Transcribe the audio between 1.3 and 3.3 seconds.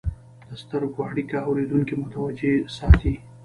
اورېدونکي متوجه ساتي.